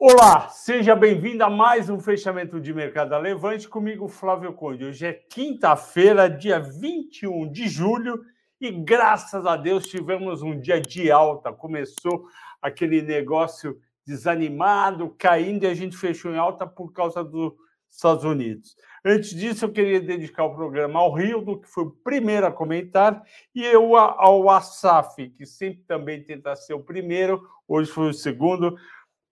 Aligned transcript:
Olá, 0.00 0.48
seja 0.50 0.94
bem-vindo 0.94 1.42
a 1.42 1.50
mais 1.50 1.90
um 1.90 1.98
fechamento 1.98 2.60
de 2.60 2.72
mercado 2.72 3.10
da 3.10 3.18
Levante 3.18 3.68
comigo, 3.68 4.06
Flávio 4.06 4.52
Conde. 4.52 4.84
Hoje 4.84 5.04
é 5.04 5.12
quinta-feira, 5.12 6.30
dia 6.30 6.60
21 6.60 7.50
de 7.50 7.66
julho, 7.66 8.22
e 8.60 8.70
graças 8.70 9.44
a 9.44 9.56
Deus 9.56 9.88
tivemos 9.88 10.40
um 10.40 10.60
dia 10.60 10.80
de 10.80 11.10
alta. 11.10 11.52
Começou 11.52 12.26
aquele 12.62 13.02
negócio 13.02 13.76
desanimado, 14.06 15.16
caindo, 15.18 15.64
e 15.64 15.66
a 15.66 15.74
gente 15.74 15.96
fechou 15.96 16.30
em 16.30 16.38
alta 16.38 16.64
por 16.64 16.92
causa 16.92 17.24
dos 17.24 17.54
Estados 17.90 18.22
Unidos. 18.22 18.76
Antes 19.04 19.30
disso, 19.30 19.64
eu 19.64 19.72
queria 19.72 20.00
dedicar 20.00 20.44
o 20.44 20.54
programa 20.54 21.00
ao 21.00 21.12
Rildo, 21.12 21.60
que 21.60 21.66
foi 21.66 21.82
o 21.82 21.90
primeiro 21.90 22.46
a 22.46 22.52
comentar, 22.52 23.20
e 23.52 23.64
eu 23.64 23.96
ao 23.96 24.48
Asaf, 24.48 25.28
que 25.30 25.44
sempre 25.44 25.82
também 25.88 26.22
tenta 26.22 26.54
ser 26.54 26.74
o 26.74 26.84
primeiro, 26.84 27.42
hoje 27.66 27.90
foi 27.90 28.10
o 28.10 28.14
segundo, 28.14 28.76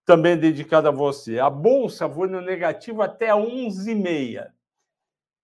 também 0.06 0.38
dedicado 0.38 0.88
a 0.88 0.92
você. 0.92 1.40
A 1.40 1.50
bolsa 1.50 2.08
foi 2.08 2.28
no 2.28 2.40
negativo 2.40 3.02
até 3.02 3.30
11,6. 3.30 4.46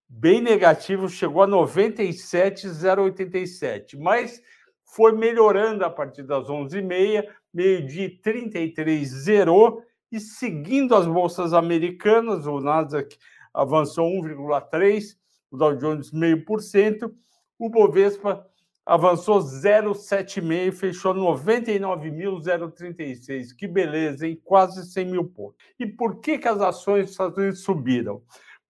Bem 0.09 0.41
negativo, 0.41 1.09
chegou 1.09 1.43
a 1.43 1.47
97,087, 1.47 3.99
mas 3.99 4.41
foi 4.85 5.13
melhorando 5.13 5.85
a 5.85 5.91
partir 5.91 6.23
das 6.23 6.47
11h30, 6.47 7.27
meio-dia 7.53 8.17
33 8.23 9.09
zerou, 9.09 9.83
e 10.13 10.21
seguindo 10.21 10.95
as 10.95 11.07
bolsas 11.07 11.53
americanas, 11.55 12.47
o 12.47 12.61
Nasdaq 12.61 13.17
avançou 13.53 14.07
1,3%, 14.07 15.17
o 15.51 15.57
Dow 15.57 15.75
Jones 15.75 16.13
0,5%, 16.13 17.13
o 17.59 17.69
Bovespa 17.71 18.47
avançou 18.85 19.39
0,76 19.41 20.69
e 20.69 20.73
fechou 20.73 21.15
99.036. 21.15 23.55
Que 23.57 23.69
beleza, 23.69 24.27
hein? 24.27 24.37
Quase 24.45 24.85
100 24.91 25.07
mil 25.07 25.25
pontos. 25.25 25.65
E 25.79 25.87
por 25.87 26.21
que, 26.21 26.37
que 26.39 26.49
as 26.49 26.61
ações 26.61 27.05
dos 27.05 27.13
Estados 27.13 27.39
Unidos 27.39 27.61
subiram? 27.61 28.21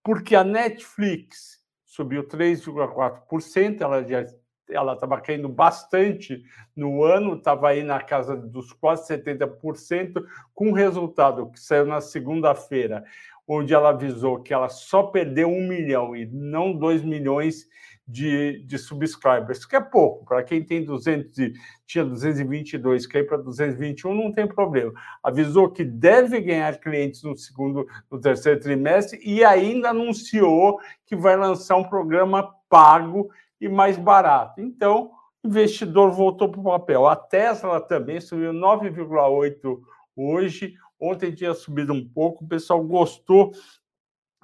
Porque 0.03 0.37
a 0.37 0.45
Netflix 0.45 1.63
subiu 1.85 2.27
3,4%, 2.27 3.81
ela 3.81 4.03
já 4.03 4.27
ela 4.71 4.93
estava 4.95 5.21
caindo 5.21 5.49
bastante 5.49 6.43
no 6.75 7.05
ano, 7.05 7.35
estava 7.35 7.69
aí 7.69 7.83
na 7.83 8.01
casa 8.01 8.35
dos 8.35 8.73
quase 8.73 9.07
70%, 9.07 10.25
com 10.55 10.69
um 10.69 10.73
resultado 10.73 11.51
que 11.51 11.61
saiu 11.61 11.85
na 11.85 12.01
segunda-feira, 12.01 13.05
onde 13.47 13.75
ela 13.75 13.91
avisou 13.91 14.43
que 14.43 14.55
ela 14.55 14.69
só 14.69 15.05
perdeu 15.05 15.49
um 15.49 15.67
milhão 15.67 16.17
e 16.17 16.27
não 16.27 16.73
dois 16.73 17.03
milhões 17.03 17.69
de, 18.13 18.63
de 18.65 18.79
subscribers, 18.79 19.65
que 19.65 19.75
é 19.75 19.81
pouco. 19.81 20.27
Para 20.27 20.43
quem 20.43 20.63
tem 20.63 20.85
200 20.85 21.39
e, 21.39 21.53
tinha 21.87 22.05
222, 22.05 23.07
caiu 23.07 23.27
para 23.27 23.39
221, 23.39 24.15
não 24.15 24.31
tem 24.31 24.47
problema. 24.47 24.93
Avisou 25.23 25.71
que 25.71 25.83
deve 25.83 26.39
ganhar 26.43 26.79
clientes 26.79 27.23
no 27.23 27.37
segundo, 27.37 27.87
no 28.11 28.21
terceiro 28.21 28.61
trimestre 28.61 29.19
e 29.25 29.43
ainda 29.43 29.91
anunciou 29.91 30.79
que 31.07 31.17
vai 31.17 31.37
lançar 31.37 31.77
um 31.77 31.89
programa 31.89 32.55
pago 32.69 33.31
e 33.59 33.67
mais 33.67 33.97
barato. 33.97 34.61
Então, 34.61 35.11
o 35.43 35.49
investidor 35.49 36.11
voltou 36.11 36.51
para 36.51 36.61
o 36.61 36.65
papel. 36.65 37.07
A 37.07 37.17
Tesla 37.17 37.81
também 37.81 38.21
subiu 38.21 38.53
9,8 38.53 39.81
hoje. 40.15 40.75
Ontem 41.01 41.33
tinha 41.33 41.55
subido 41.55 41.95
um 41.95 42.07
pouco, 42.07 42.45
o 42.45 42.49
pessoal 42.49 42.85
gostou 42.85 43.53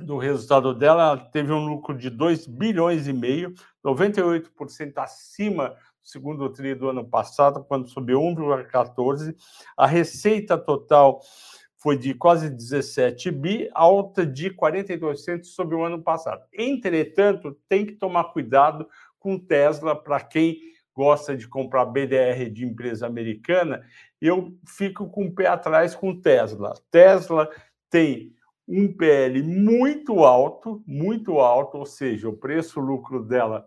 do 0.00 0.16
resultado 0.18 0.74
dela, 0.74 1.02
ela 1.02 1.16
teve 1.16 1.52
um 1.52 1.66
lucro 1.66 1.96
de 1.96 2.10
2 2.10 2.46
bilhões 2.46 3.06
e 3.06 3.12
meio, 3.12 3.54
98% 3.84 4.92
acima 4.96 5.70
do 5.70 6.08
segundo 6.08 6.48
tri 6.50 6.74
do 6.74 6.88
ano 6.88 7.04
passado, 7.08 7.64
quando 7.64 7.88
subiu 7.88 8.20
1,14. 8.20 9.34
A 9.76 9.86
receita 9.86 10.56
total 10.56 11.20
foi 11.76 11.96
de 11.96 12.14
quase 12.14 12.50
17 12.50 13.30
bi, 13.30 13.70
alta 13.72 14.26
de 14.26 14.50
42% 14.50 15.44
sobre 15.44 15.76
o 15.76 15.84
ano 15.84 16.02
passado. 16.02 16.42
Entretanto, 16.52 17.56
tem 17.68 17.86
que 17.86 17.94
tomar 17.94 18.32
cuidado 18.32 18.88
com 19.18 19.38
Tesla 19.38 19.94
para 19.94 20.20
quem 20.20 20.58
gosta 20.98 21.36
de 21.36 21.46
comprar 21.46 21.84
BDR 21.84 22.50
de 22.50 22.64
empresa 22.64 23.06
americana, 23.06 23.84
eu 24.20 24.58
fico 24.66 25.08
com 25.08 25.26
o 25.26 25.32
pé 25.32 25.46
atrás 25.46 25.94
com 25.94 26.20
Tesla. 26.20 26.74
Tesla 26.90 27.48
tem 27.88 28.34
um 28.68 28.92
PL 28.92 29.42
muito 29.42 30.20
alto, 30.24 30.84
muito 30.86 31.38
alto, 31.38 31.78
ou 31.78 31.86
seja, 31.86 32.28
o 32.28 32.36
preço-lucro 32.36 33.24
dela 33.24 33.66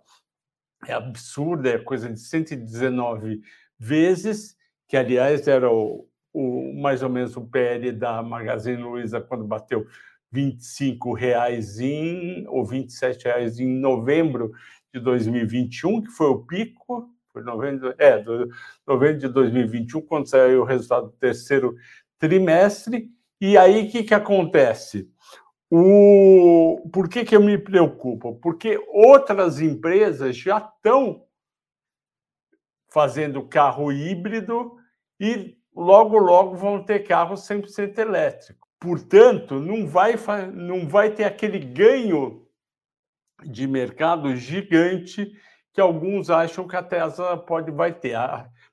é 0.87 0.93
absurdo, 0.93 1.67
é 1.67 1.79
coisa 1.79 2.07
de 2.07 2.19
119 2.19 3.41
vezes, 3.79 4.55
que 4.87 4.95
aliás 4.95 5.47
era 5.47 5.71
o, 5.71 6.07
o 6.31 6.73
mais 6.79 7.01
ou 7.01 7.09
menos 7.09 7.35
o 7.35 7.41
PL 7.41 7.91
da 7.91 8.21
Magazine 8.21 8.81
Luiza 8.81 9.19
quando 9.19 9.43
bateu 9.43 9.87
25 10.31 11.13
reais 11.13 11.79
em 11.79 12.45
ou 12.47 12.63
27 12.63 13.25
reais 13.25 13.59
em 13.59 13.67
novembro 13.67 14.51
de 14.93 14.99
2021, 14.99 16.03
que 16.03 16.11
foi 16.11 16.27
o 16.27 16.45
pico, 16.45 17.09
foi 17.33 17.41
novembro, 17.43 17.93
é, 17.97 18.23
novembro 18.85 19.17
de 19.17 19.27
2021, 19.27 20.01
quando 20.01 20.27
saiu 20.27 20.61
o 20.61 20.65
resultado 20.65 21.07
do 21.07 21.13
terceiro 21.13 21.75
trimestre, 22.19 23.09
e 23.41 23.57
aí, 23.57 23.87
o 23.87 23.91
que, 23.91 24.03
que 24.03 24.13
acontece? 24.13 25.11
O... 25.67 26.87
Por 26.93 27.09
que, 27.09 27.25
que 27.25 27.35
eu 27.35 27.41
me 27.41 27.57
preocupo? 27.57 28.35
Porque 28.35 28.79
outras 28.87 29.59
empresas 29.59 30.37
já 30.37 30.59
estão 30.59 31.25
fazendo 32.91 33.47
carro 33.47 33.91
híbrido 33.91 34.75
e 35.19 35.57
logo, 35.75 36.17
logo 36.19 36.55
vão 36.55 36.83
ter 36.83 36.99
carro 36.99 37.35
100% 37.35 37.97
elétrico. 37.97 38.67
Portanto, 38.79 39.59
não 39.59 39.87
vai, 39.87 40.15
não 40.53 40.87
vai 40.87 41.11
ter 41.11 41.23
aquele 41.23 41.59
ganho 41.59 42.45
de 43.43 43.65
mercado 43.65 44.35
gigante 44.35 45.31
que 45.73 45.79
alguns 45.81 46.29
acham 46.29 46.67
que 46.67 46.75
a 46.75 46.83
Tesla 46.83 47.37
pode 47.37 47.71
vai 47.71 47.93
ter. 47.93 48.17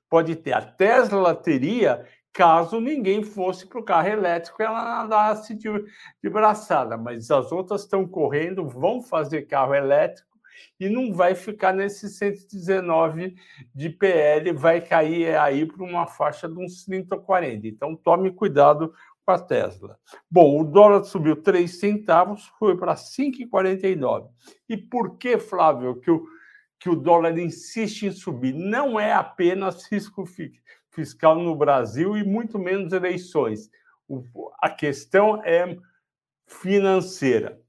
Pode 0.09 0.35
ter. 0.35 0.53
A 0.53 0.61
Tesla 0.61 1.33
teria 1.33 2.05
caso 2.39 2.79
ninguém 2.79 3.21
fosse 3.21 3.67
para 3.67 3.81
o 3.81 3.83
carro 3.83 4.07
elétrico 4.07 4.63
ela 4.63 5.03
andasse 5.03 5.53
de, 5.53 5.67
de 6.23 6.29
braçada. 6.29 6.95
Mas 6.95 7.29
as 7.29 7.51
outras 7.51 7.81
estão 7.81 8.07
correndo, 8.07 8.65
vão 8.65 9.01
fazer 9.01 9.41
carro 9.41 9.75
elétrico 9.75 10.39
e 10.79 10.87
não 10.87 11.11
vai 11.13 11.35
ficar 11.35 11.73
nesse 11.73 12.07
119 12.07 13.35
de 13.75 13.89
PL, 13.89 14.53
vai 14.53 14.79
cair 14.79 15.35
aí 15.35 15.65
para 15.65 15.83
uma 15.83 16.07
faixa 16.07 16.47
de 16.47 16.57
uns 16.57 16.85
30 16.85 17.15
ou 17.15 17.21
40. 17.21 17.67
Então 17.67 17.93
tome 17.93 18.31
cuidado 18.31 18.93
com 19.25 19.33
a 19.33 19.37
Tesla. 19.37 19.99
Bom, 20.31 20.61
o 20.61 20.63
dólar 20.63 21.03
subiu 21.03 21.43
3 21.43 21.77
centavos, 21.77 22.45
foi 22.57 22.77
para 22.77 22.95
5,49. 22.95 24.29
E 24.69 24.77
por 24.77 25.17
que, 25.17 25.37
Flávio, 25.37 25.99
que 25.99 26.09
o, 26.09 26.25
que 26.79 26.89
o 26.89 26.95
dólar 26.95 27.37
insiste 27.37 28.03
em 28.03 28.13
subir? 28.13 28.53
Não 28.53 28.97
é 28.97 29.11
apenas 29.11 29.85
risco 29.91 30.25
fixo 30.25 30.61
fiscal 30.91 31.35
no 31.35 31.55
Brasil 31.55 32.17
e 32.17 32.23
muito 32.23 32.57
menos 32.57 32.93
eleições. 32.93 33.69
O, 34.07 34.23
a 34.59 34.69
questão 34.69 35.41
é 35.43 35.77
financeira. 36.47 37.59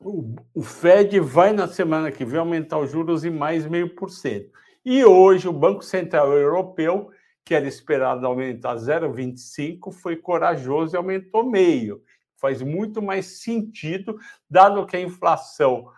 O, 0.00 0.34
o, 0.54 0.62
Fed 0.62 1.18
vai 1.20 1.52
na 1.52 1.66
semana 1.66 2.12
que 2.12 2.24
vem 2.24 2.38
aumentar 2.38 2.78
os 2.78 2.90
juros 2.90 3.24
em 3.24 3.30
mais 3.30 3.66
meio 3.66 3.94
por 3.94 4.10
cento. 4.10 4.50
E 4.84 5.04
hoje 5.04 5.48
o 5.48 5.52
Banco 5.52 5.82
Central 5.82 6.32
Europeu, 6.32 7.10
que 7.44 7.54
era 7.54 7.66
esperado 7.66 8.26
aumentar 8.26 8.76
0,25, 8.76 9.92
foi 9.92 10.16
corajoso 10.16 10.94
e 10.94 10.98
aumentou 10.98 11.44
meio. 11.44 12.02
Faz 12.36 12.60
muito 12.60 13.00
mais 13.00 13.42
sentido, 13.42 14.18
dado 14.48 14.86
que 14.86 14.96
a 14.96 15.00
inflação 15.00 15.90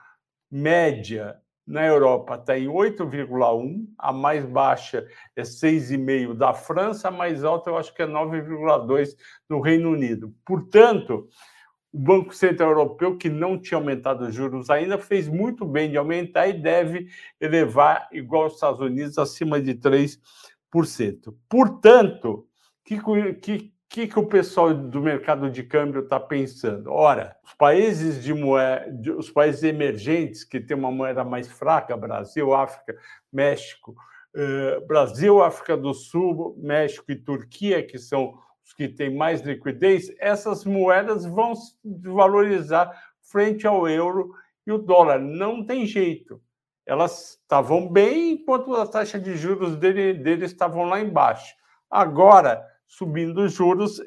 média 0.50 1.40
na 1.66 1.84
Europa 1.84 2.36
está 2.36 2.56
em 2.56 2.68
8,1, 2.68 3.86
a 3.98 4.12
mais 4.12 4.44
baixa 4.44 5.06
é 5.34 5.42
6,5 5.42 6.34
da 6.34 6.54
França, 6.54 7.08
a 7.08 7.10
mais 7.10 7.42
alta 7.42 7.70
eu 7.70 7.76
acho 7.76 7.92
que 7.92 8.02
é 8.02 8.06
9,2 8.06 9.16
no 9.48 9.60
Reino 9.60 9.90
Unido. 9.90 10.32
Portanto, 10.44 11.28
o 11.92 11.98
Banco 11.98 12.34
Central 12.34 12.70
Europeu, 12.70 13.16
que 13.16 13.28
não 13.28 13.58
tinha 13.58 13.78
aumentado 13.78 14.26
os 14.26 14.34
juros 14.34 14.70
ainda, 14.70 14.98
fez 14.98 15.28
muito 15.28 15.64
bem 15.64 15.90
de 15.90 15.96
aumentar 15.96 16.46
e 16.46 16.52
deve 16.52 17.08
elevar, 17.40 18.08
igual 18.12 18.44
aos 18.44 18.54
Estados 18.54 18.80
Unidos, 18.80 19.18
acima 19.18 19.60
de 19.60 19.74
3%. 19.74 20.18
Portanto, 21.48 22.46
que, 22.84 23.00
que, 23.40 23.72
que, 23.88 24.06
que 24.06 24.18
o 24.18 24.26
pessoal 24.26 24.74
do 24.74 25.00
mercado 25.00 25.50
de 25.50 25.62
câmbio 25.62 26.02
está 26.02 26.18
pensando? 26.18 26.92
Ora, 26.92 27.36
os 27.44 27.54
países 27.54 28.22
de 28.22 28.34
moeda, 28.34 29.16
os 29.16 29.30
países 29.30 29.62
emergentes 29.62 30.44
que 30.44 30.60
têm 30.60 30.76
uma 30.76 30.90
moeda 30.90 31.24
mais 31.24 31.48
fraca, 31.50 31.96
Brasil, 31.96 32.52
África, 32.54 32.96
México, 33.32 33.94
eh, 34.34 34.80
Brasil, 34.86 35.42
África 35.42 35.76
do 35.76 35.94
Sul, 35.94 36.56
México 36.58 37.10
e 37.10 37.16
Turquia, 37.16 37.82
que 37.82 37.98
são 37.98 38.38
os 38.64 38.72
que 38.72 38.88
têm 38.88 39.14
mais 39.14 39.40
liquidez, 39.42 40.12
essas 40.18 40.64
moedas 40.64 41.24
vão 41.24 41.54
se 41.54 41.74
valorizar 42.02 42.90
frente 43.22 43.66
ao 43.66 43.88
euro 43.88 44.34
e 44.66 44.72
o 44.72 44.78
dólar. 44.78 45.20
Não 45.20 45.64
tem 45.64 45.86
jeito. 45.86 46.42
Elas 46.84 47.38
estavam 47.40 47.88
bem 47.88 48.32
enquanto 48.32 48.74
a 48.74 48.86
taxa 48.86 49.18
de 49.18 49.36
juros 49.36 49.76
dele, 49.76 50.14
deles 50.14 50.50
estavam 50.50 50.84
lá 50.84 51.00
embaixo. 51.00 51.54
Agora, 51.90 52.64
subindo 52.86 53.42
os 53.42 53.52
juros, 53.52 54.00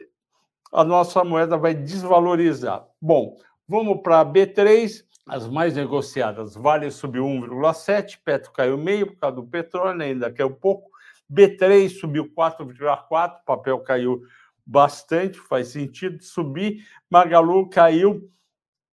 a 0.72 0.84
nossa 0.84 1.24
moeda 1.24 1.58
vai 1.58 1.74
desvalorizar. 1.74 2.86
Bom, 3.02 3.38
vamos 3.68 4.02
para 4.02 4.22
a 4.22 4.26
B3, 4.26 5.04
as 5.28 5.48
mais 5.48 5.76
negociadas. 5.76 6.56
Vale 6.56 6.90
subiu 6.92 7.24
1,7, 7.26 8.20
Petro 8.24 8.52
caiu 8.52 8.78
meio 8.78 9.08
por 9.08 9.18
causa 9.18 9.36
do 9.36 9.44
petróleo, 9.44 10.02
ainda 10.02 10.32
caiu 10.32 10.52
pouco. 10.52 10.90
B3 11.32 11.90
subiu 11.90 12.34
4,4, 12.34 13.44
papel 13.46 13.80
caiu 13.80 14.22
bastante, 14.66 15.40
faz 15.40 15.70
sentido 15.70 16.24
subir. 16.24 16.84
Magalu 17.10 17.70
caiu 17.70 18.30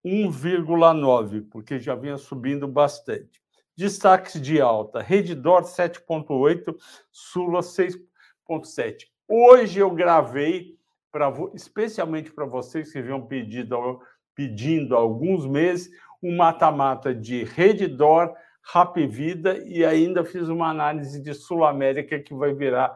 1,9, 0.05 1.47
porque 1.49 1.79
já 1.79 1.95
vinha 1.95 2.17
subindo 2.17 2.67
bastante. 2.67 3.41
Destaques 3.77 4.41
de 4.41 4.61
alta: 4.61 5.01
Redditor 5.01 5.63
7,8, 5.63 6.75
Sula 7.11 7.59
6,7. 7.59 9.07
Hoje 9.27 9.79
eu 9.79 9.89
gravei, 9.89 10.77
pra, 11.11 11.33
especialmente 11.53 12.31
para 12.31 12.45
vocês 12.45 12.91
que 12.91 13.01
vinham 13.01 13.25
pedido, 13.25 13.99
pedindo 14.35 14.95
há 14.95 14.99
alguns 14.99 15.47
meses, 15.47 15.89
um 16.21 16.35
mata-mata 16.35 17.13
de 17.13 17.43
Redditor, 17.43 18.33
Rap 18.73 19.05
Vida 19.07 19.57
e 19.67 19.85
ainda 19.85 20.25
fiz 20.25 20.47
uma 20.47 20.69
análise 20.69 21.21
de 21.21 21.33
Sul 21.33 21.63
América 21.63 22.19
que 22.19 22.33
vai 22.33 22.53
virar 22.53 22.95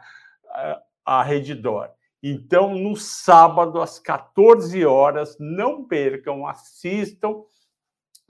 a 1.05 1.23
Redditor. 1.23 1.89
Então, 2.21 2.75
no 2.75 2.95
sábado, 2.95 3.81
às 3.81 3.97
14 3.97 4.85
horas, 4.85 5.37
não 5.39 5.85
percam, 5.85 6.45
assistam, 6.45 7.43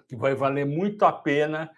que 0.07 0.15
vai 0.15 0.35
valer 0.35 0.65
muito 0.65 1.03
a 1.05 1.11
pena. 1.11 1.71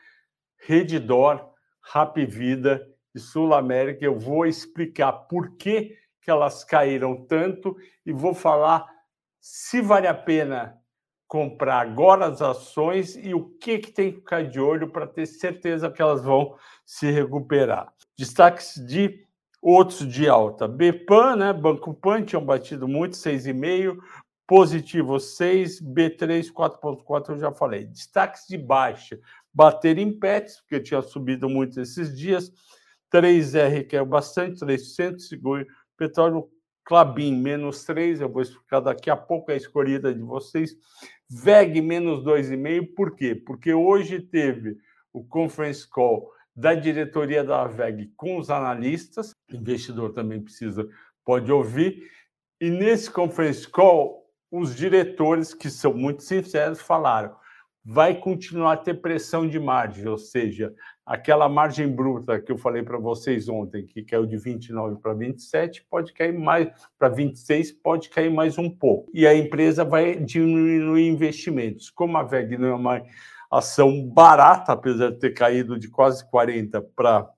Redditor, 0.66 1.54
Rap 1.94 2.24
Vida 2.26 2.88
e 3.16 3.20
Sul 3.20 3.54
América. 3.54 4.04
Eu 4.04 4.20
vou 4.20 4.46
explicar 4.46 5.12
por 5.14 5.56
que, 5.58 5.98
que 6.22 6.30
elas 6.30 6.64
caíram 6.64 7.26
tanto 7.26 7.76
e 8.06 8.14
vou 8.14 8.34
falar 8.34 8.88
se 9.40 9.82
vale 9.82 10.08
a 10.08 10.14
pena 10.14 10.78
comprar 11.28 11.80
agora 11.80 12.28
as 12.28 12.42
ações 12.42 13.16
e 13.16 13.34
o 13.34 13.46
que, 13.58 13.80
que 13.80 13.92
tem 13.92 14.12
que 14.12 14.18
ficar 14.20 14.44
de 14.44 14.60
olho 14.60 14.90
para 14.90 15.08
ter 15.08 15.26
certeza 15.26 15.90
que 15.90 16.02
elas 16.02 16.24
vão 16.24 16.56
se 16.86 17.10
recuperar. 17.10 17.92
Destaques 18.18 18.76
de 18.76 19.26
outros 19.62 20.06
de 20.08 20.28
alta. 20.28 20.68
BPAN, 20.68 21.38
né? 21.38 21.54
Banco 21.54 21.94
Pan 21.94 22.24
tinham 22.24 22.44
batido 22.44 22.88
muito, 22.88 23.16
6,5, 23.16 23.98
positivo 24.46 25.20
6, 25.20 25.82
B3 25.82 26.52
4.4 26.52 27.30
eu 27.30 27.38
já 27.38 27.52
falei. 27.54 27.86
Destaques 27.86 28.46
de 28.50 28.58
baixa, 28.58 29.18
bater 29.54 29.98
em 29.98 30.12
PETs, 30.12 30.60
porque 30.60 30.82
tinha 30.82 31.02
subido 31.02 31.48
muito 31.50 31.80
esses 31.80 32.18
dias. 32.18 32.52
3R 33.10 33.88
caiu 33.88 34.06
bastante, 34.06 34.60
3%, 34.60 35.20
seguro. 35.20 35.66
Petróleo 36.02 36.50
Clabin, 36.84 37.36
menos 37.36 37.84
3, 37.86 38.22
eu 38.22 38.28
vou 38.28 38.42
explicar 38.42 38.80
daqui 38.80 39.08
a 39.12 39.16
pouco 39.16 39.52
a 39.52 39.56
escolhida 39.56 40.12
de 40.12 40.20
vocês. 40.20 40.76
VEG, 41.30 41.80
menos 41.80 42.24
2,5, 42.24 42.96
por 42.96 43.16
quê? 43.16 43.36
Porque 43.36 43.72
hoje 43.72 44.20
teve 44.20 44.78
o 45.14 45.24
conference 45.24 45.88
call 45.88 46.28
da 46.56 46.74
diretoria 46.74 47.44
da 47.44 47.68
VEG 47.68 48.12
com 48.18 48.40
os 48.40 48.50
analistas, 48.50 49.30
o 49.52 49.56
investidor 49.56 50.12
também 50.12 50.42
precisa, 50.42 50.90
pode 51.24 51.52
ouvir, 51.52 52.10
e 52.60 52.72
nesse 52.72 53.12
conference 53.12 53.68
call, 53.68 54.28
os 54.50 54.76
diretores, 54.76 55.54
que 55.54 55.70
são 55.70 55.94
muito 55.94 56.24
sinceros, 56.24 56.82
falaram: 56.82 57.36
vai 57.84 58.20
continuar 58.20 58.74
a 58.74 58.78
ter 58.78 59.02
pressão 59.02 59.48
de 59.48 59.60
margem, 59.60 60.08
ou 60.08 60.18
seja, 60.18 60.74
aquela 61.06 61.50
margem 61.50 61.88
bruta 61.88 62.40
que 62.40 62.52
eu 62.52 62.58
falei 62.58 62.84
para 62.84 62.98
vocês 62.98 63.50
ontem, 63.50 63.86
que 63.86 64.04
caiu 64.04 64.26
de 64.26 64.38
29 64.38 65.02
para 65.02 65.14
27, 65.14 65.86
pode 65.90 66.14
cair 66.14 66.38
mais 66.38 66.70
para 66.98 67.10
26, 67.10 67.72
pode 67.72 68.10
cair 68.10 68.32
mais 68.32 68.58
um 68.58 68.70
pouco. 68.70 69.10
E 69.14 69.26
a 69.26 69.36
empresa 69.36 69.84
vai 69.84 70.16
diminuir 70.16 71.08
investimentos. 71.08 71.90
Como 71.90 72.18
a 72.18 72.24
VEG 72.24 72.58
não 72.58 72.68
é 72.68 72.76
uma 72.76 73.04
ação 73.50 74.08
barata, 74.08 74.72
apesar 74.74 75.12
de 75.12 75.20
ter 75.20 75.32
caído 75.32 75.78
de 75.78 75.90
quase 75.90 76.30
40 76.30 76.82
para 76.96 77.30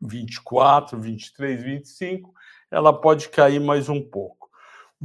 24, 0.00 0.98
23, 0.98 1.62
25, 1.62 2.32
ela 2.70 2.92
pode 2.92 3.28
cair 3.28 3.60
mais 3.60 3.88
um 3.88 4.02
pouco. 4.02 4.43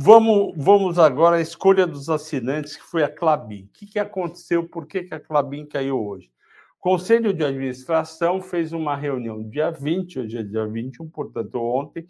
Vamos, 0.02 0.54
vamos 0.56 0.98
agora 0.98 1.36
à 1.36 1.42
escolha 1.42 1.86
dos 1.86 2.08
assinantes, 2.08 2.78
que 2.78 2.84
foi 2.84 3.04
a 3.04 3.14
Clabin. 3.14 3.64
O 3.64 3.68
que, 3.74 3.86
que 3.86 4.00
aconteceu? 4.00 4.66
Por 4.66 4.88
que, 4.88 5.04
que 5.04 5.14
a 5.14 5.20
Clabin 5.20 5.66
caiu 5.66 6.02
hoje? 6.02 6.32
O 6.78 6.80
Conselho 6.80 7.34
de 7.34 7.44
Administração 7.44 8.42
fez 8.42 8.72
uma 8.72 8.96
reunião 8.96 9.44
dia 9.44 9.70
20, 9.70 10.22
hoje 10.22 10.38
é 10.38 10.42
dia 10.42 10.66
21, 10.66 11.10
portanto, 11.10 11.56
ontem, 11.56 12.08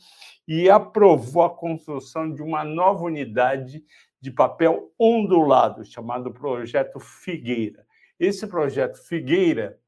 e 0.47 0.69
aprovou 0.69 1.41
a 1.41 1.50
construção 1.50 2.31
de 2.31 2.44
uma 2.44 2.63
nova 2.63 3.06
unidade 3.06 3.83
de 4.21 4.30
papel 4.30 4.94
ondulado, 5.00 5.83
chamado 5.83 6.31
Projeto 6.31 7.00
Figueira. 7.00 7.83
Esse 8.19 8.45
projeto 8.45 9.00
Figueira, 9.07 9.80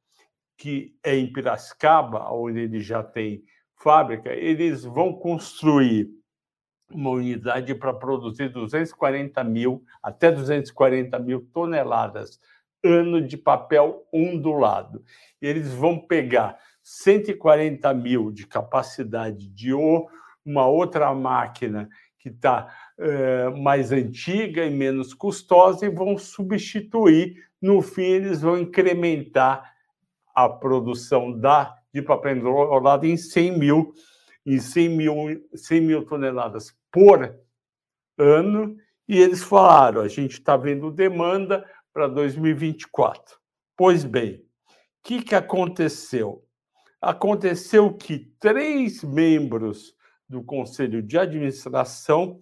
que 0.58 0.96
é 1.04 1.16
em 1.16 1.32
Piracicaba, 1.32 2.34
onde 2.34 2.62
ele 2.62 2.80
já 2.80 3.04
tem 3.04 3.44
fábrica, 3.76 4.34
eles 4.34 4.84
vão 4.84 5.14
construir 5.14 6.20
uma 6.94 7.10
unidade 7.10 7.74
para 7.76 7.94
produzir 7.94 8.50
240 8.50 9.44
mil, 9.44 9.84
até 10.02 10.32
240 10.32 11.18
mil 11.20 11.48
toneladas 11.54 12.40
ano 12.84 13.22
de 13.22 13.38
papel 13.38 14.08
ondulado. 14.12 15.04
Eles 15.42 15.72
vão 15.72 16.00
pegar 16.00 16.58
140 16.84 17.94
mil 17.94 18.32
de 18.32 18.48
capacidade 18.48 19.48
de 19.48 19.74
uma 19.74 20.66
outra 20.66 21.14
máquina 21.14 21.88
que 22.18 22.30
está 22.30 22.68
é, 23.00 23.50
mais 23.50 23.92
antiga 23.92 24.64
e 24.64 24.70
menos 24.70 25.14
custosa 25.14 25.86
e 25.86 25.90
vão 25.90 26.18
substituir 26.18 27.36
no 27.62 27.82
fim, 27.82 28.04
eles 28.04 28.42
vão 28.42 28.58
incrementar 28.58 29.72
a 30.34 30.50
produção 30.50 31.32
da, 31.32 31.76
de 31.94 32.02
papel 32.02 32.38
enrolado 32.38 33.06
em 33.06 33.18
100 33.18 33.58
mil, 33.58 33.94
em 34.46 34.60
100 34.60 34.90
mil, 34.90 35.16
100 35.54 35.82
mil 35.82 36.06
toneladas 36.06 36.76
por 36.92 37.36
ano. 38.18 38.78
E 39.08 39.20
eles 39.20 39.44
falaram: 39.44 40.02
a 40.02 40.08
gente 40.08 40.34
está 40.34 40.56
vendo 40.58 40.92
demanda 40.92 41.66
para 41.94 42.08
2024. 42.08 43.38
Pois 43.76 44.04
bem, 44.04 44.36
o 44.36 44.44
que, 45.04 45.24
que 45.24 45.36
aconteceu? 45.36 46.46
Aconteceu 47.02 47.94
que 47.94 48.32
três 48.40 49.04
membros 49.04 49.96
do 50.30 50.44
Conselho 50.44 51.02
de 51.02 51.18
Administração 51.18 52.40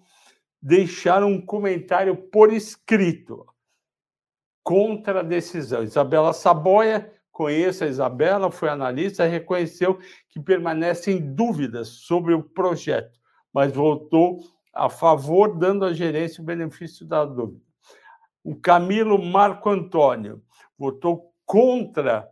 deixaram 0.61 1.29
um 1.29 1.41
comentário 1.41 2.15
por 2.15 2.51
escrito 2.51 3.45
contra 4.63 5.21
a 5.21 5.23
decisão. 5.23 5.83
Isabela 5.83 6.33
Saboia, 6.33 7.11
conheço 7.31 7.83
a 7.83 7.87
Isabela, 7.87 8.51
foi 8.51 8.69
analista, 8.69 9.25
reconheceu 9.25 9.97
que 10.27 10.39
permanecem 10.39 11.33
dúvidas 11.33 11.87
sobre 11.87 12.33
o 12.33 12.43
projeto, 12.43 13.18
mas 13.53 13.71
votou 13.71 14.41
a 14.73 14.89
favor, 14.89 15.57
dando 15.57 15.85
à 15.85 15.93
gerência 15.93 16.41
o 16.41 16.45
benefício 16.45 17.05
da 17.05 17.25
dúvida. 17.25 17.61
O 18.43 18.55
Camilo 18.55 19.21
Marco 19.21 19.69
Antônio 19.69 20.41
votou 20.77 21.33
contra 21.45 22.29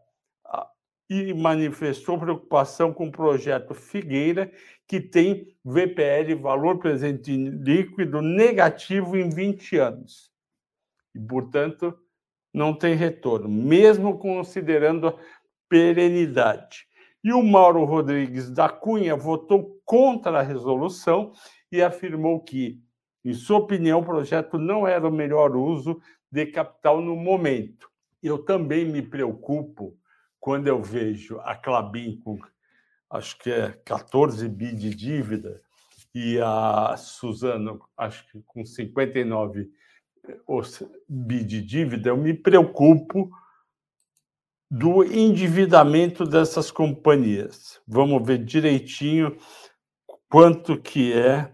e 1.10 1.34
manifestou 1.34 2.20
preocupação 2.20 2.94
com 2.94 3.08
o 3.08 3.12
projeto 3.12 3.74
Figueira, 3.74 4.52
que 4.86 5.00
tem 5.00 5.56
VPL, 5.64 6.36
valor 6.36 6.80
presente 6.80 7.36
líquido, 7.36 8.22
negativo 8.22 9.16
em 9.16 9.30
20 9.30 9.78
anos. 9.78 10.32
E, 11.16 11.20
portanto, 11.20 11.98
não 12.54 12.74
tem 12.74 12.96
retorno, 12.96 13.48
mesmo 13.48 14.18
considerando 14.18 15.08
a 15.08 15.16
perenidade. 15.70 16.87
E 17.28 17.34
o 17.34 17.44
Mauro 17.44 17.84
Rodrigues 17.84 18.50
da 18.50 18.70
Cunha 18.70 19.14
votou 19.14 19.82
contra 19.84 20.40
a 20.40 20.42
resolução 20.42 21.34
e 21.70 21.82
afirmou 21.82 22.40
que, 22.40 22.82
em 23.26 23.34
sua 23.34 23.58
opinião, 23.58 24.00
o 24.00 24.06
projeto 24.06 24.58
não 24.58 24.88
era 24.88 25.06
o 25.06 25.12
melhor 25.12 25.54
uso 25.54 26.00
de 26.32 26.46
capital 26.46 27.02
no 27.02 27.18
momento. 27.18 27.90
Eu 28.24 28.38
também 28.38 28.86
me 28.86 29.02
preocupo 29.02 29.94
quando 30.40 30.68
eu 30.68 30.82
vejo 30.82 31.38
a 31.42 31.54
Clabin 31.54 32.18
com, 32.24 32.40
acho 33.10 33.38
que 33.40 33.52
é 33.52 33.72
14 33.84 34.48
bi 34.48 34.74
de 34.74 34.96
dívida, 34.96 35.62
e 36.16 36.40
a 36.40 36.96
Suzano, 36.96 37.82
acho 37.98 38.26
que 38.32 38.42
com 38.44 38.66
59 38.66 39.70
bi 41.10 41.44
de 41.44 41.62
dívida, 41.62 42.08
eu 42.08 42.16
me 42.16 42.34
preocupo 42.34 43.30
do 44.70 45.04
endividamento 45.04 46.26
dessas 46.26 46.70
companhias. 46.70 47.80
Vamos 47.88 48.26
ver 48.26 48.44
direitinho 48.44 49.38
quanto 50.30 50.80
que 50.80 51.14
é 51.14 51.54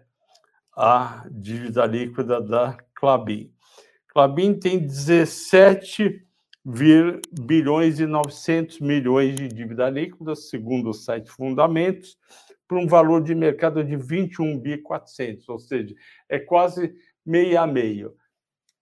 a 0.76 1.26
dívida 1.30 1.86
líquida 1.86 2.42
da 2.42 2.76
Clabin. 2.96 3.54
Clabin 4.08 4.56
tem 4.56 4.80
17 4.80 6.26
bilhões 6.66 8.00
e 8.00 8.06
900 8.06 8.80
milhões 8.80 9.36
de 9.36 9.48
dívida 9.48 9.90
líquida, 9.90 10.36
segundo 10.36 10.90
o 10.90 10.94
site 10.94 11.30
Fundamentos. 11.30 12.18
para 12.66 12.80
um 12.80 12.88
valor 12.88 13.22
de 13.22 13.36
mercado 13.36 13.84
de 13.84 13.96
21 13.96 14.58
bi 14.58 14.78
400, 14.78 15.48
ou 15.50 15.60
seja, 15.60 15.94
é 16.30 16.40
quase 16.40 16.96
meio 17.24 17.60
a 17.60 17.68
meio. 17.68 18.16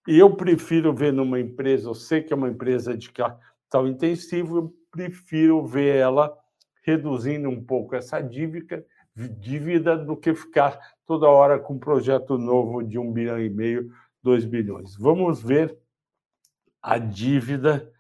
E 0.08 0.18
eu 0.18 0.36
prefiro 0.36 0.94
ver 0.94 1.12
numa 1.12 1.40
empresa, 1.40 1.90
eu 1.90 1.94
sei 1.94 2.22
que 2.22 2.32
é 2.32 2.36
uma 2.36 2.48
empresa 2.48 2.96
de 2.96 3.12
capital 3.72 3.88
intensivo, 3.88 4.58
eu 4.58 4.76
prefiro 4.92 5.66
ver 5.66 5.96
ela 5.96 6.38
reduzindo 6.84 7.48
um 7.48 7.64
pouco 7.64 7.96
essa 7.96 8.20
dívida, 8.20 8.86
dívida 9.16 9.98
do 9.98 10.18
que 10.18 10.34
ficar 10.36 10.78
toda 11.06 11.30
hora 11.30 11.58
com 11.58 11.76
um 11.76 11.80
projeto 11.80 12.38
novo 12.38 12.84
de 12.84 13.00
um 13.00 13.12
bilhão 13.12 13.40
e 13.40 13.50
meio, 13.50 13.90
dois 14.22 14.44
bilhões. 14.44 14.96
Vamos 14.98 15.42
ver 15.42 15.78
a 16.82 16.98
dívida 16.98 17.92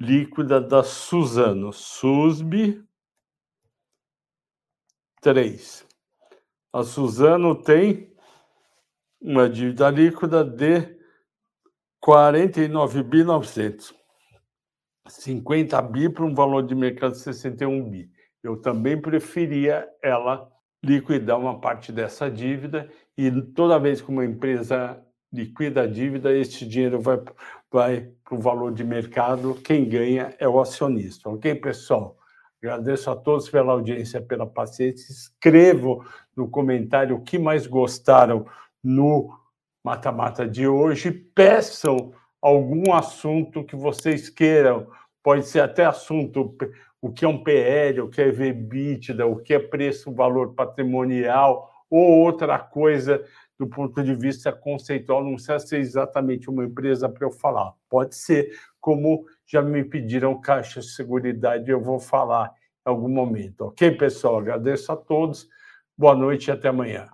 líquida 0.00 0.60
da 0.60 0.82
Suzano, 0.82 1.72
SUSB 1.72 2.82
3. 5.20 5.86
A 6.72 6.82
Suzano 6.82 7.54
tem 7.54 8.12
uma 9.20 9.48
dívida 9.48 9.90
líquida 9.90 10.44
de 10.44 10.98
49 12.00 13.02
bi 13.02 13.24
900. 13.24 14.03
50 15.08 15.80
bi 15.82 16.08
para 16.08 16.24
um 16.24 16.34
valor 16.34 16.62
de 16.62 16.74
mercado 16.74 17.12
de 17.12 17.18
61 17.18 17.90
bi. 17.90 18.10
Eu 18.42 18.56
também 18.56 19.00
preferia 19.00 19.88
ela 20.02 20.50
liquidar 20.82 21.38
uma 21.38 21.60
parte 21.60 21.90
dessa 21.92 22.30
dívida 22.30 22.88
e 23.16 23.30
toda 23.30 23.78
vez 23.78 24.00
que 24.00 24.10
uma 24.10 24.24
empresa 24.24 25.02
liquida 25.32 25.82
a 25.82 25.86
dívida, 25.86 26.32
este 26.32 26.66
dinheiro 26.66 27.00
vai, 27.00 27.20
vai 27.70 28.10
para 28.22 28.34
o 28.36 28.40
valor 28.40 28.72
de 28.72 28.84
mercado, 28.84 29.54
quem 29.64 29.88
ganha 29.88 30.34
é 30.38 30.48
o 30.48 30.60
acionista. 30.60 31.28
Ok, 31.28 31.54
pessoal? 31.56 32.16
Agradeço 32.62 33.10
a 33.10 33.16
todos 33.16 33.48
pela 33.50 33.72
audiência, 33.72 34.22
pela 34.22 34.46
paciência. 34.46 35.12
Escrevam 35.12 36.02
no 36.36 36.48
comentário 36.48 37.16
o 37.16 37.20
que 37.20 37.38
mais 37.38 37.66
gostaram 37.66 38.46
no 38.82 39.36
mata-mata 39.84 40.48
de 40.48 40.66
hoje. 40.66 41.10
Peçam 41.10 42.12
algum 42.44 42.92
assunto 42.92 43.64
que 43.64 43.74
vocês 43.74 44.28
queiram. 44.28 44.86
Pode 45.22 45.46
ser 45.46 45.60
até 45.60 45.86
assunto 45.86 46.54
o 47.00 47.10
que 47.10 47.24
é 47.24 47.28
um 47.28 47.42
PL, 47.42 48.02
o 48.02 48.10
que 48.10 48.20
é 48.20 48.28
EBITDA, 48.28 49.26
o 49.26 49.36
que 49.36 49.54
é 49.54 49.58
preço-valor 49.58 50.52
patrimonial 50.52 51.70
ou 51.88 52.20
outra 52.20 52.58
coisa 52.58 53.24
do 53.58 53.66
ponto 53.66 54.02
de 54.02 54.14
vista 54.14 54.52
conceitual. 54.52 55.24
Não 55.24 55.34
precisa 55.34 55.58
ser 55.58 55.78
exatamente 55.78 56.50
uma 56.50 56.64
empresa 56.64 57.08
para 57.08 57.26
eu 57.26 57.30
falar. 57.30 57.72
Pode 57.88 58.14
ser, 58.14 58.50
como 58.78 59.24
já 59.46 59.62
me 59.62 59.82
pediram 59.82 60.38
Caixa 60.38 60.80
de 60.80 60.90
Seguridade, 60.90 61.70
eu 61.70 61.80
vou 61.80 61.98
falar 61.98 62.52
em 62.86 62.90
algum 62.90 63.08
momento. 63.08 63.62
Ok, 63.62 63.90
pessoal? 63.92 64.38
Agradeço 64.38 64.92
a 64.92 64.96
todos. 64.96 65.48
Boa 65.96 66.14
noite 66.14 66.48
e 66.48 66.50
até 66.50 66.68
amanhã. 66.68 67.13